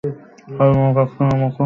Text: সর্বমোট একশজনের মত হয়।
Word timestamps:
সর্বমোট 0.47 0.95
একশজনের 0.97 1.37
মত 1.41 1.47
হয়। 1.47 1.59